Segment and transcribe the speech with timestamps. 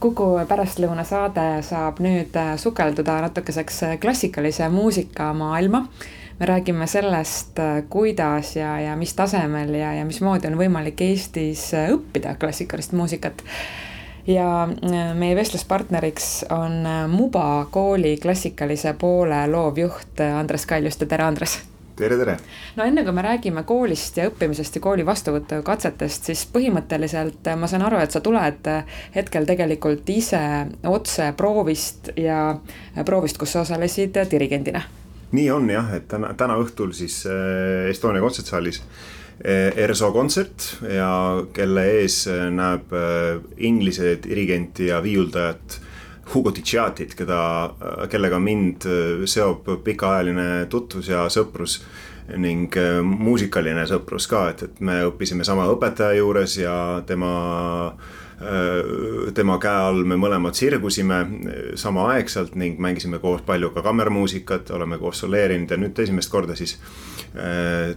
[0.00, 5.82] Kuku pärastlõuna saade saab nüüd äh, sukelduda natukeseks äh, klassikalise muusika maailma.
[6.38, 11.66] me räägime sellest, äh, kuidas ja, ja mis tasemel ja, ja mismoodi on võimalik Eestis
[11.74, 13.44] õppida klassikalist muusikat.
[14.26, 14.68] ja
[15.14, 21.60] meie vestluspartneriks on Muba kooli klassikalise poole loovjuht Andres Kaljuste, tere Andres
[22.00, 22.36] tere, tere!
[22.76, 27.84] no enne kui me räägime koolist ja õppimisest ja kooli vastuvõtukatsetest, siis põhimõtteliselt ma saan
[27.86, 28.70] aru, et sa tuled
[29.14, 30.40] hetkel tegelikult ise
[30.88, 32.40] otse proovist ja
[33.06, 34.82] proovist, kus sa osalesid dirigendina.
[35.32, 41.12] nii on jah, et täna, täna õhtul siis äh, Estonia kontsertsaalis äh, ERSO kontsert ja
[41.54, 42.90] kelle ees äh, näeb
[43.56, 45.80] Inglise dirigenti ja viiuldajat
[46.34, 47.40] Hugo Ticciatit, keda,
[48.10, 51.80] kellega mind äh, seob pikaajaline tutvus ja sõprus
[52.38, 56.74] ning äh, muusikaline sõprus ka, et, et me õppisime sama õpetaja juures ja
[57.06, 57.32] tema
[57.88, 61.18] äh, tema käe all me mõlemad sirgusime
[61.80, 66.78] samaaegselt ning mängisime koos palju ka kammermuusikat, oleme koos soleerinud ja nüüd esimest korda siis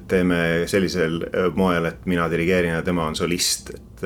[0.07, 1.15] teeme sellisel
[1.57, 4.03] moel, et mina dirigeerin ja tema on solist, et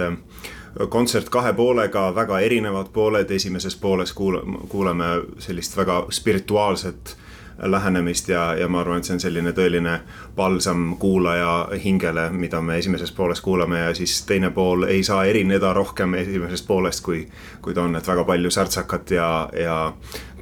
[0.89, 5.05] kontsert kahe poolega, väga erinevad pooled, esimeses pooles kuulame, kuulame
[5.39, 7.17] sellist väga spirituaalset
[7.57, 9.95] lähenemist ja, ja ma arvan, et see on selline tõeline
[10.37, 15.73] palsam kuulaja hingele, mida me esimeses pooles kuulame ja siis teine pool ei saa erineda
[15.73, 17.23] rohkem esimesest poolest, kui,
[17.61, 19.77] kui ta on, et väga palju särtsakat ja, ja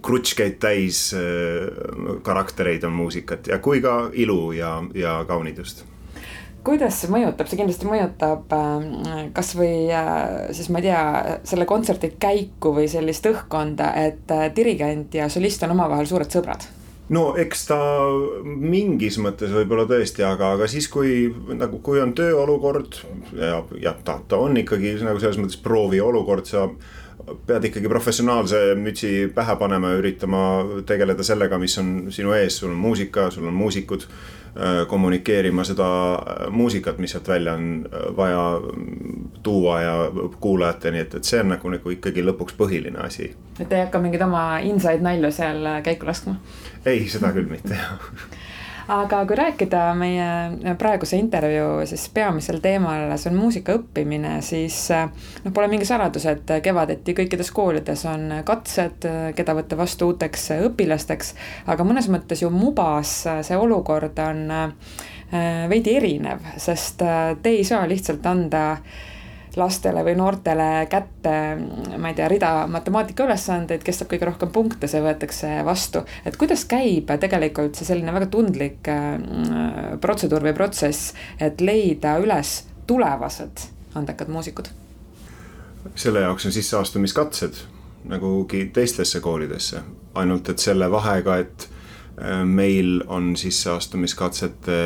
[0.05, 5.85] krutškeid täis äh, karaktereid on muusikat ja kui ka ilu ja, ja kaunidust
[6.65, 10.15] kuidas see mõjutab, see kindlasti mõjutab äh, kasvõi äh,
[10.55, 11.03] siis ma ei tea,
[11.47, 16.65] selle kontserdi käiku või sellist õhkkonda, et äh, dirigent ja solist on omavahel suured sõbrad.
[17.13, 17.77] No eks ta
[18.45, 22.97] mingis mõttes võib-olla tõesti, aga, aga siis, kui nagu, kui on tööolukord
[23.37, 26.65] ja, ja ta, ta on ikkagi nagu selles mõttes prooviolukord, sa
[27.47, 30.41] pead ikkagi professionaalse mütsi pähe panema ja üritama
[30.85, 34.07] tegeleda sellega, mis on sinu ees, sul on muusika, sul on muusikud
[34.59, 38.61] Äh, kommunikeerima seda äh, muusikat, mis sealt välja on äh, vaja
[39.43, 43.33] tuua ja kuulajateni, et, et see on nagu, nagu ikkagi lõpuks põhiline asi.
[43.59, 46.37] et ei hakka mingeid oma inside nalju seal käiku laskma?
[46.85, 48.07] ei, seda küll mitte jah
[48.91, 55.53] aga kui rääkida meie praeguse intervjuu siis peamisel teemal, see on muusika õppimine, siis noh,
[55.53, 61.33] pole mingi saladus, et kevadeti kõikides koolides on katsed, keda võtta vastu uuteks õpilasteks,
[61.71, 64.69] aga mõnes mõttes ju Mubas see olukord on äh,
[65.69, 68.65] veidi erinev, sest äh, te ei saa lihtsalt anda
[69.57, 71.33] lastele või noortele kätte,
[71.97, 76.03] ma ei tea, rida matemaatikaülesandeid, kes saab kõige rohkem punkte, see võetakse vastu.
[76.25, 79.19] et kuidas käib tegelikult see selline väga tundlik äh,
[80.01, 82.57] protseduur või protsess, et leida üles
[82.87, 84.71] tulevased andekad muusikud?
[85.95, 87.61] selle jaoks on sisseastumiskatsed
[88.09, 89.81] nagugi teistesse koolidesse,
[90.15, 91.69] ainult et selle vahega, et
[92.21, 94.81] äh, meil on sisseastumiskatsete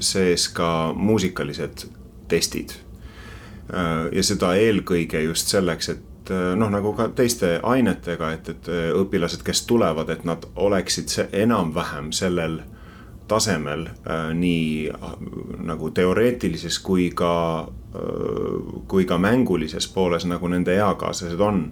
[0.00, 1.86] sees ka muusikalised
[2.28, 2.83] testid
[4.12, 8.90] ja seda eelkõige just selleks, et äh, noh, nagu ka teiste ainetega, et, et äh,
[8.96, 12.60] õpilased, kes tulevad, et nad oleksid enam-vähem sellel
[13.28, 13.86] tasemel
[14.36, 14.90] nii
[15.64, 17.30] nagu teoreetilises kui ka,
[18.84, 21.62] kui ka mängulises pooles, nagu nende eakaaslased on.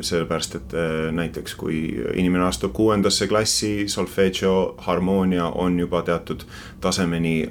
[0.00, 0.76] Sellepärast, et
[1.18, 1.80] näiteks kui
[2.14, 6.46] inimene astub kuuendasse klassi, solfedžo, harmoonia on juba teatud
[6.80, 7.50] tasemeni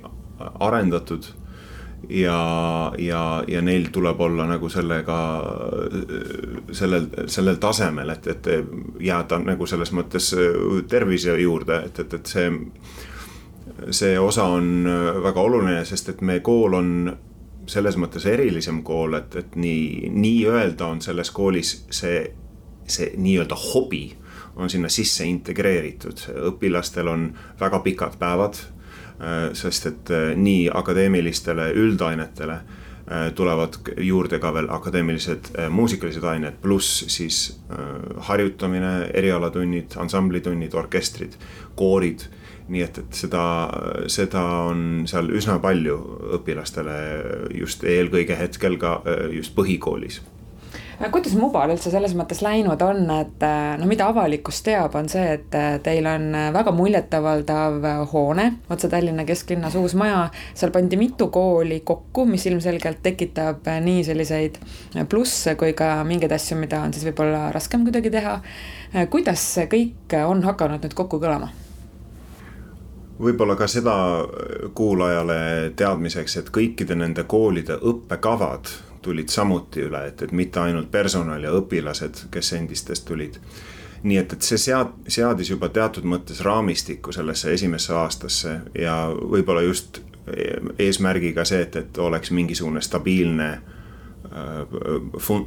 [0.63, 1.27] arendatud
[2.09, 5.17] ja, ja, ja neil tuleb olla nagu sellega,
[6.71, 8.49] sellel, sellel tasemel, et, et
[9.03, 10.33] jääda nagu selles mõttes
[10.89, 12.51] tervise juurde, et, et, et see.
[13.89, 14.85] see osa on
[15.23, 16.89] väga oluline, sest et meie kool on
[17.67, 22.19] selles mõttes erilisem kool, et, et nii, nii-öelda on selles koolis see,
[22.85, 24.05] see nii-öelda hobi
[24.55, 26.21] on sinna sisse integreeritud,
[26.51, 27.25] õpilastel on
[27.59, 28.82] väga pikad päevad Äh,
[29.53, 37.03] sest et äh, nii akadeemilistele üldainetele äh, tulevad juurde ka veel akadeemilised muusikalised ained, pluss
[37.11, 37.59] siis
[38.29, 41.37] harjutamine, erialatunnid, ansamblitunnid, orkestrid,
[41.75, 42.29] koorid.
[42.63, 43.45] nii et, et seda,
[44.07, 45.97] seda on seal üsna palju
[46.37, 46.93] õpilastele
[47.59, 49.01] just eelkõige hetkel ka
[49.35, 50.21] just põhikoolis
[51.11, 55.23] kuidas Mubal üldse selles mõttes läinud on, et äh, no mida avalikkus teab, on see,
[55.37, 60.27] et äh, teil on äh, väga muljetavaldav hoone otse Tallinna kesklinnas, uus maja.
[60.53, 64.59] seal pandi mitu kooli kokku, mis ilmselgelt tekitab nii selliseid
[65.09, 68.39] plusse kui ka mingeid asju, mida on siis võib-olla raskem kuidagi teha.
[69.09, 71.51] kuidas see kõik on hakanud nüüd kokku kõlama?
[73.23, 73.93] võib-olla ka seda
[74.75, 78.71] kuulajale teadmiseks, et kõikide nende koolide õppekavad
[79.03, 83.39] tulid samuti üle, et, et mitte ainult personal ja õpilased, kes endistest tulid.
[84.03, 89.61] nii et, et see sead-, seadis juba teatud mõttes raamistiku sellesse esimesse aastasse ja võib-olla
[89.63, 90.01] just
[90.79, 93.49] eesmärgiga see, et, et oleks mingisugune stabiilne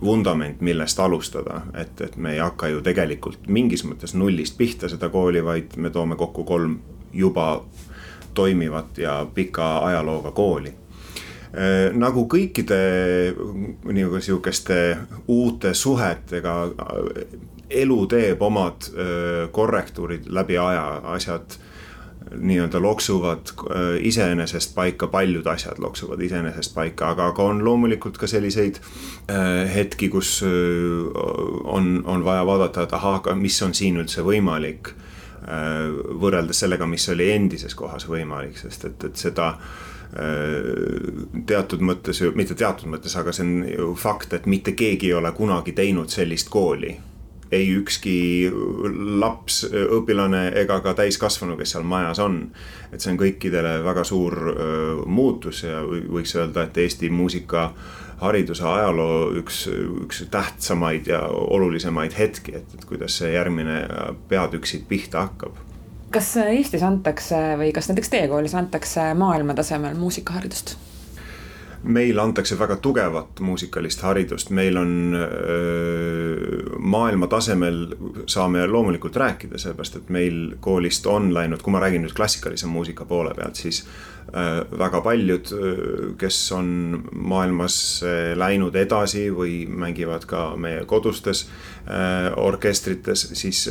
[0.05, 5.09] vundament, millest alustada, et, et me ei hakka ju tegelikult mingis mõttes nullist pihta seda
[5.11, 6.79] kooli, vaid me toome kokku kolm
[7.13, 7.65] juba
[8.35, 10.75] toimivat ja pika ajalooga kooli
[11.97, 12.79] nagu kõikide
[13.89, 14.77] nii-öelda sihukeste
[15.33, 16.57] uute suhetega,
[17.71, 18.91] elu teeb omad
[19.57, 20.85] korrektuurid läbi aja,
[21.17, 21.57] asjad
[22.35, 28.27] nii-öelda loksuvad äh, iseenesest paika, paljud asjad loksuvad iseenesest paika, aga, aga on loomulikult ka
[28.27, 28.81] selliseid
[29.31, 30.51] äh, hetki, kus äh,
[31.65, 34.95] on, on vaja vaadata, et ahah, aga mis on siin üldse võimalik
[35.47, 39.53] võrreldes sellega, mis oli endises kohas võimalik, sest et, et seda
[41.47, 45.33] teatud mõttes, mitte teatud mõttes, aga see on ju fakt, et mitte keegi ei ole
[45.37, 46.95] kunagi teinud sellist kooli
[47.53, 48.51] ei ükski
[49.21, 52.41] laps, õpilane ega ka täiskasvanu, kes seal majas on.
[52.93, 59.33] et see on kõikidele väga suur öö, muutus ja võiks öelda, et Eesti muusikahariduse ajaloo
[59.43, 59.67] üks,
[60.07, 63.83] üks tähtsamaid ja olulisemaid hetki, et, et kuidas see järgmine
[64.29, 65.66] peatükk siit pihta hakkab
[66.17, 70.77] kas Eestis antakse või kas näiteks teie koolis antakse maailmatasemel muusikaharidust?
[71.87, 74.93] Meil antakse väga tugevat muusikalist haridust, meil on
[76.79, 77.81] maailma tasemel
[78.31, 83.07] saame loomulikult rääkida, sellepärast et meil koolist on läinud, kui ma räägin nüüd klassikalise muusika
[83.09, 83.85] poole pealt, siis
[84.79, 85.53] väga paljud,
[86.19, 86.69] kes on
[87.15, 87.77] maailmas
[88.35, 91.45] läinud edasi või mängivad ka meie kodustes
[92.43, 93.69] orkestrites, siis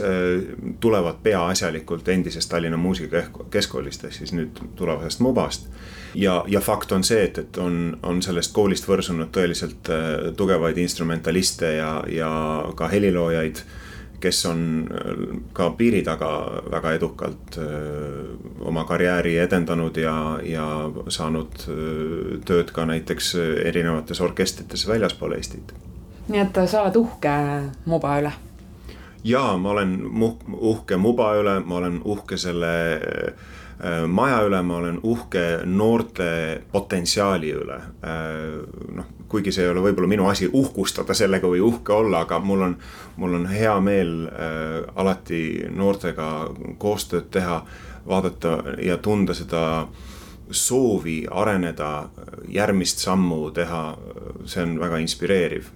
[0.79, 5.67] tulevad peaasjalikult endisest Tallinna Muusikakeskkoolist ehk siis nüüd tulevasest Mubast
[6.15, 10.77] ja, ja fakt on see, et, et on, on sellest koolist võrsunud tõeliselt äh, tugevaid
[10.81, 12.29] instrumentaliste ja, ja
[12.75, 13.61] ka heliloojaid
[14.23, 16.29] kes on äh, ka piiri taga
[16.71, 17.67] väga edukalt äh,
[18.67, 20.67] oma karjääri edendanud ja, ja
[21.07, 23.35] saanud öö, tööd ka näiteks
[23.65, 25.75] erinevates orkestrites väljaspool Eestit.
[26.27, 27.35] nii et sa oled uhke
[27.85, 28.31] Muba üle?
[29.23, 29.99] jaa, ma olen
[30.71, 32.73] uhke Muba üle, ma olen uhke selle
[33.05, 33.33] Äh,
[34.07, 37.79] maja üle ma olen uhke noorte potentsiaali üle.
[38.07, 38.61] Äh,
[38.95, 42.63] noh, kuigi see ei ole võib-olla minu asi uhkustada sellega või uhke olla, aga mul
[42.69, 42.75] on,
[43.19, 45.41] mul on hea meel äh, alati
[45.75, 46.29] noortega
[46.79, 47.61] koostööd teha,
[48.07, 49.87] vaadata ja tunda seda
[50.51, 52.09] soovi areneda,
[52.53, 53.87] järgmist sammu teha,
[54.45, 55.71] see on väga inspireeriv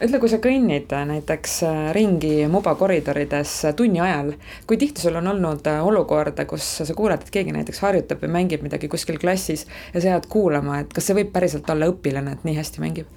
[0.00, 4.32] ütle, kui sa kõnnid äh, näiteks äh, ringi Muba koridorides äh, tunni ajal,
[4.68, 8.64] kui tihti sul on olnud olukorda, kus sa kuuled, et keegi näiteks harjutab või mängib
[8.64, 12.46] midagi kuskil klassis ja sa jääd kuulama, et kas see võib päriselt olla õpilane, et
[12.48, 13.16] nii hästi mängib?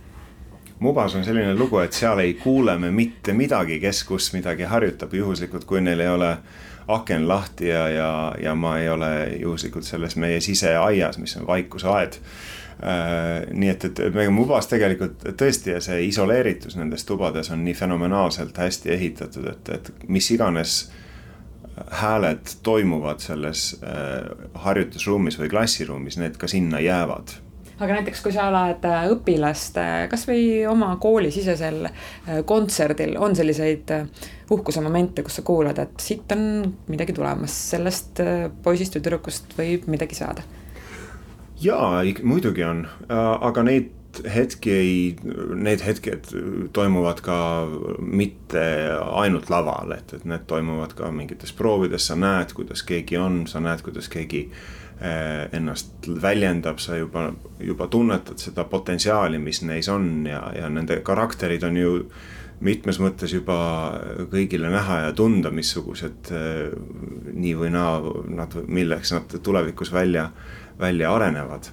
[0.83, 5.13] Mubas on selline lugu, et seal ei kuule me mitte midagi, kes kus midagi harjutab
[5.15, 6.33] juhuslikult, kui neil ei ole
[6.91, 8.09] aken lahti ja, ja,
[8.44, 12.19] ja ma ei ole juhuslikult selles meie siseaias, mis on vaikusaed
[12.81, 18.58] nii et, et meie Mubas tegelikult tõesti ja see isoleeritus nendes tubades on nii fenomenaalselt
[18.58, 20.81] hästi ehitatud, et, et mis iganes
[21.92, 27.36] hääled toimuvad selles äh, harjutusruumis või klassiruumis, need ka sinna jäävad.
[27.81, 31.88] Aga näiteks, kui sa oled äh, õpilaste, kasvõi oma koolisisesel
[32.46, 33.94] kontserdil, on selliseid
[34.54, 36.45] uhkuse momente, kus sa kuulad, et siit on
[36.92, 38.21] midagi tulemas, sellest
[38.64, 40.45] poisist või tüdrukust võib midagi saada
[41.64, 43.92] jaa, muidugi on, äh, aga neid
[44.30, 44.98] hetki ei,
[45.56, 46.30] need hetked
[46.74, 47.38] toimuvad ka
[48.00, 48.62] mitte
[49.10, 53.62] ainult laval, et, et need toimuvad ka mingites proovides, sa näed, kuidas keegi on, sa
[53.64, 60.28] näed, kuidas keegi äh, ennast väljendab, sa juba, juba tunnetad seda potentsiaali, mis neis on
[60.30, 61.98] ja, ja nende karakterid on ju
[62.64, 63.56] mitmes mõttes juba
[64.32, 66.70] kõigile näha ja tunda, missugused äh,
[67.34, 67.98] nii või naa
[68.30, 70.30] nad, milleks nad tulevikus välja
[70.80, 71.71] välja arenevad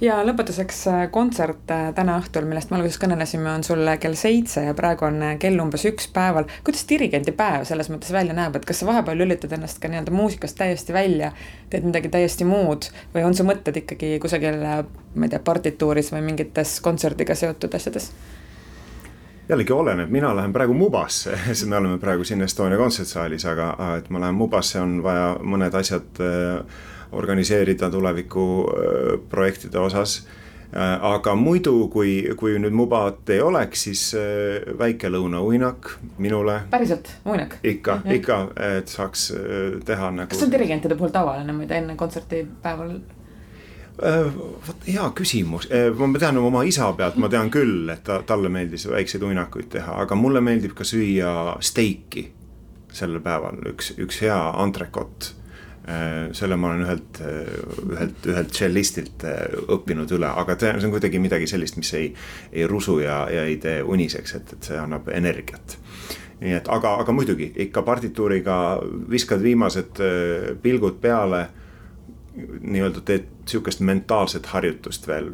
[0.00, 4.64] ja lõpetuseks äh, kontsert äh, täna õhtul, millest me alguses kõnelesime, on sul kell seitse
[4.64, 6.48] ja praegu on äh, kell umbes üks päeval.
[6.64, 10.14] kuidas dirigendi päev selles mõttes välja näeb, et kas sa vahepeal lülitad ennast ka nii-öelda
[10.14, 11.32] muusikast täiesti välja,
[11.70, 16.24] teed midagi täiesti muud või on su mõtted ikkagi kusagil, ma ei tea, partituuris või
[16.30, 18.12] mingites kontserdiga seotud asjades?
[19.50, 21.34] jällegi oleneb, mina lähen praegu Mubasse,
[21.68, 26.22] me oleme praegu siin Estonia kontsertsaalis, aga et ma lähen Mubasse, on vaja mõned asjad
[26.24, 30.20] äh, organiseerida tuleviku äh, projektide osas
[30.74, 34.04] äh, aga muidu, kui, kui nüüd Mubat ei oleks, siis
[34.78, 36.60] väike lõunauinak minule.
[36.70, 37.58] päriselt, uinak?
[37.62, 38.42] ikka, ikka,
[38.78, 39.30] et saaks
[39.86, 40.30] teha nagu.
[40.30, 43.00] kas see on dirigentide puhul tavaline muide enne kontserdipäeval?
[44.66, 48.86] vot hea küsimus, ma tean oma isa pealt, ma tean küll, et ta, talle meeldis
[48.88, 52.30] väikseid uinakuid teha, aga mulle meeldib ka süüa steiki
[52.92, 55.34] sellel päeval, üks, üks hea antrekott
[56.36, 57.20] selle ma olen ühelt,
[57.90, 59.24] ühelt, ühelt tšellistilt
[59.76, 62.10] õppinud üle, aga see on kuidagi midagi sellist, mis ei,
[62.52, 65.78] ei rusu ja, ja ei tee uniseks, et, et see annab energiat.
[66.40, 68.54] nii et, aga, aga muidugi ikka partituuriga
[69.10, 70.00] viskad viimased
[70.62, 71.48] pilgud peale
[72.60, 75.30] nii-öelda teed sihukest mentaalset harjutust veel,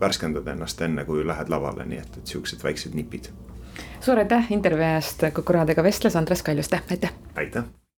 [0.00, 3.30] värskendad ennast enne, kui lähed lavale, nii et, et sihukesed väiksed nipid.
[4.00, 7.12] suur aitäh intervjuu eest, Kuku raadioga vestles Andres Kaljuste, aitäh.
[7.36, 7.79] aitäh